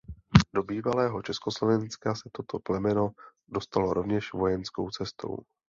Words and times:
Do 0.55 0.63
bývalého 0.63 1.21
Československa 1.21 2.15
se 2.15 2.29
toto 2.31 2.59
plemeno 2.59 3.09
dostalo 3.47 3.93
rovněž 3.93 4.33
vojenskou 4.33 4.89
cestou. 4.89 5.37